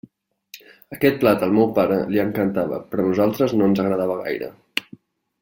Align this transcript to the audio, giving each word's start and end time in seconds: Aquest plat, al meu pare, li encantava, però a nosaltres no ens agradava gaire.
Aquest 0.95 1.19
plat, 1.23 1.43
al 1.47 1.53
meu 1.57 1.69
pare, 1.75 1.99
li 2.15 2.23
encantava, 2.23 2.81
però 2.95 3.05
a 3.05 3.07
nosaltres 3.11 3.55
no 3.61 3.69
ens 3.73 3.83
agradava 3.85 4.19
gaire. 4.25 4.51